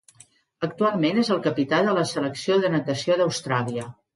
Actualment 0.67 1.21
és 1.25 1.29
el 1.35 1.43
capità 1.49 1.81
de 1.89 1.95
la 1.99 2.07
Selecció 2.15 2.59
de 2.65 2.73
Natació 2.79 3.19
d'Austràlia. 3.23 3.89